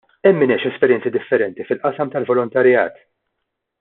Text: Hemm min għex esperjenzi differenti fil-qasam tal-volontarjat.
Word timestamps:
Hemm 0.27 0.39
min 0.43 0.53
għex 0.53 0.63
esperjenzi 0.69 1.11
differenti 1.17 1.67
fil-qasam 1.67 2.13
tal-volontarjat. 2.17 2.99